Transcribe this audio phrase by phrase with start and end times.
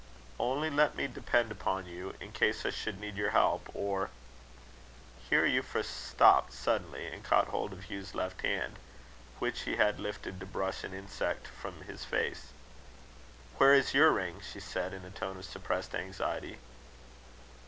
[0.39, 4.09] "Only let me depend upon you, in case I should need your help; or"
[5.29, 8.77] Here Euphra stopped suddenly, and caught hold of Hugh's left hand,
[9.37, 12.47] which he had lifted to brush an insect from his face.
[13.57, 16.57] "Where is your ring?" she said, in a tone of suppressed anxiety.